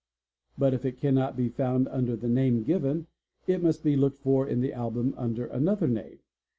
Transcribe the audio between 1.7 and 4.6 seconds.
under the name given, it must be looked for in